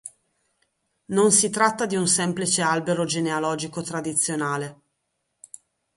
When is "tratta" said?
1.51-1.85